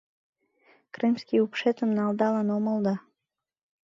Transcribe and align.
Крымский 0.93 1.41
упшетым 1.45 1.89
налдалын 1.97 2.47
омыл 2.57 2.77
да 2.85 2.95